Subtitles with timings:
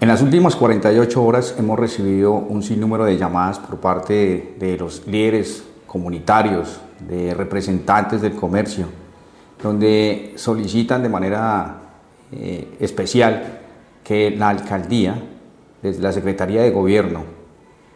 [0.00, 5.04] En las últimas 48 horas hemos recibido un sinnúmero de llamadas por parte de, los
[5.08, 8.86] líderes comunitarios, de representantes del comercio,
[9.60, 11.78] donde solicitan de manera
[12.30, 13.58] eh, especial
[14.04, 15.20] que la alcaldía,
[15.82, 17.24] desde la Secretaría de Gobierno,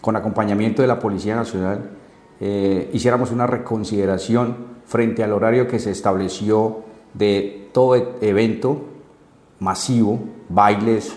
[0.00, 1.90] con acompañamiento de la Policía Nacional,
[2.38, 6.84] eh, hiciéramos una reconsideración frente al horario que se estableció
[7.14, 8.84] de todo e-, evento
[9.58, 11.16] masivo, bailes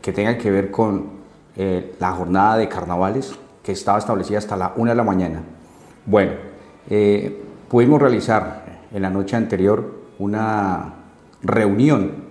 [0.00, 1.18] que tengan que ver con
[1.56, 5.42] eh, la jornada de carnavales que estaba establecida hasta la una de la mañana.
[6.06, 6.32] Bueno,
[6.88, 10.94] eh, pudimos realizar en la noche anterior una
[11.42, 12.28] reunión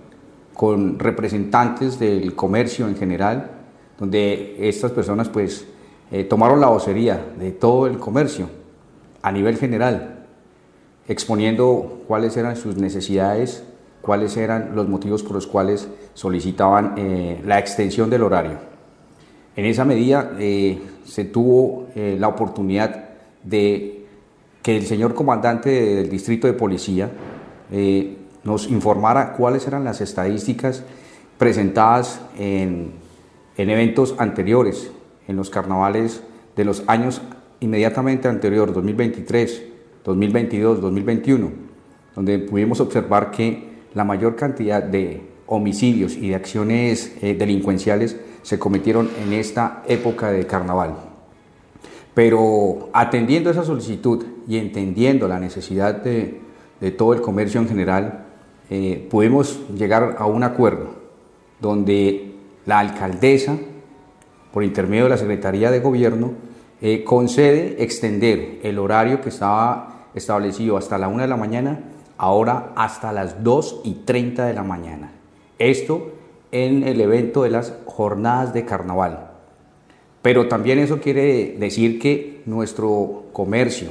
[0.54, 3.52] con representantes del comercio en general,
[3.98, 5.66] donde estas personas pues
[6.10, 8.48] eh, tomaron la vocería de todo el comercio
[9.22, 10.24] a nivel general,
[11.06, 13.62] exponiendo cuáles eran sus necesidades,
[14.08, 18.52] cuáles eran los motivos por los cuales solicitaban eh, la extensión del horario.
[19.54, 23.10] En esa medida eh, se tuvo la oportunidad
[23.42, 24.06] de
[24.62, 27.10] que el señor comandante del distrito de policía
[28.44, 30.84] nos informara cuáles eran las estadísticas
[31.36, 32.92] presentadas en,
[33.58, 34.90] en eventos anteriores
[35.26, 36.22] en los carnavales
[36.56, 37.20] de los años
[37.60, 39.62] inmediatamente anterior, 2023,
[40.04, 41.50] 2022, 2021,
[42.14, 48.58] donde pudimos observar que la mayor cantidad de homicidios y de acciones eh, delincuenciales se
[48.58, 50.96] cometieron en esta época de carnaval.
[52.14, 56.40] Pero atendiendo esa solicitud y entendiendo la necesidad de,
[56.96, 58.26] todo el comercio en general,
[58.70, 60.90] eh, pudimos llegar a un acuerdo
[61.60, 62.34] donde
[62.66, 63.56] la alcaldesa
[64.52, 66.32] por intermedio de la Secretaría de Gobierno,
[66.80, 71.80] eh, concede extender el horario que estaba establecido hasta la 1 de la mañana,
[72.18, 75.12] ahora hasta las 2 y 30 de la mañana.
[75.58, 76.12] Esto
[76.52, 79.30] en el evento de las jornadas de carnaval.
[80.22, 83.90] Pero también eso quiere decir que nuestro comercio,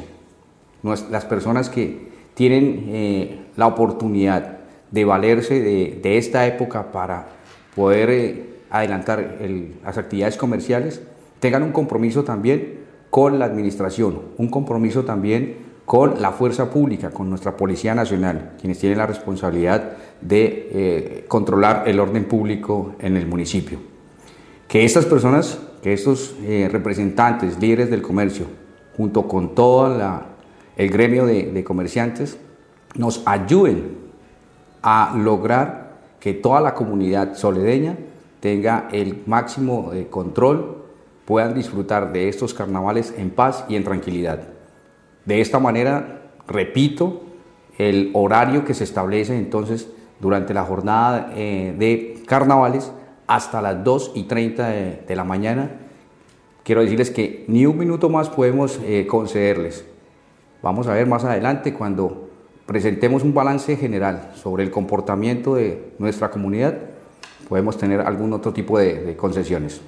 [0.83, 4.60] las personas que tienen eh, la oportunidad
[4.92, 7.27] de valerse de, esta época para
[7.76, 9.37] poder eh, adelantar
[9.83, 11.02] las actividades comerciales,
[11.39, 12.80] tengan un compromiso también
[13.10, 18.77] con la administración, un compromiso también con la fuerza pública, con nuestra Policía Nacional, quienes
[18.77, 23.80] tienen la responsabilidad de eh, controlar el orden público en el municipio.
[24.67, 28.48] Que estas personas, que estos eh, representantes, líderes del comercio,
[28.98, 29.98] junto con todo
[30.75, 32.37] el gremio de, comerciantes,
[32.95, 33.95] nos ayuden
[34.81, 37.95] a lograr que toda la comunidad soledeña
[38.42, 40.83] tenga el máximo de control,
[41.23, 44.57] puedan disfrutar de estos carnavales en paz y en tranquilidad.
[45.27, 47.21] De esta manera, repito,
[47.77, 49.89] el horario que se establece entonces
[50.20, 52.92] durante la jornada eh, de carnavales
[53.27, 54.67] hasta las 2 y 30
[55.08, 55.70] de, la mañana.
[56.64, 59.86] Quiero decirles que ni un minuto más podemos eh, concederles.
[60.64, 62.30] Vamos a ver más adelante cuando
[62.66, 66.76] presentemos un balance general sobre el comportamiento de nuestra comunidad
[67.48, 69.82] podemos tener algún otro tipo de, concesiones.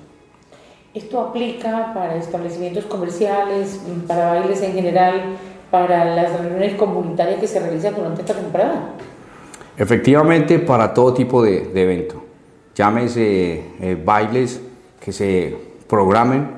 [0.99, 5.37] ¿Esto aplica para establecimientos comerciales, para bailes en general,
[5.71, 8.95] para las reuniones comunitarias que se realizan durante esta temporada?
[9.77, 12.21] Efectivamente, para todo tipo de, evento.
[12.75, 14.59] Llámese eh, bailes
[14.99, 15.55] que se
[15.87, 16.49] programen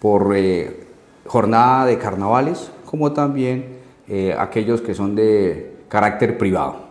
[0.00, 0.88] por eh,
[1.24, 3.76] jornada de carnavales, como también
[4.08, 6.83] eh, aquellos que son de carácter privado.